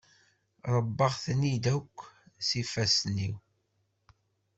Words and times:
Rebbaɣ-ten-id 0.73 1.65
akk 1.77 1.97
s 2.47 2.49
yifassen-iw. 2.57 3.35